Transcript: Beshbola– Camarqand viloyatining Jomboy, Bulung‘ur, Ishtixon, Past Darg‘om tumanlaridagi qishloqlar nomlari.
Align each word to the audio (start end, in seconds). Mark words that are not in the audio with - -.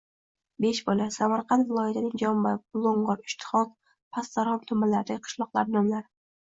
Beshbola– 0.63 1.05
Camarqand 1.17 1.67
viloyatining 1.73 2.15
Jomboy, 2.23 2.55
Bulung‘ur, 2.79 3.21
Ishtixon, 3.29 3.71
Past 4.17 4.41
Darg‘om 4.43 4.67
tumanlaridagi 4.75 5.31
qishloqlar 5.31 5.75
nomlari. 5.81 6.15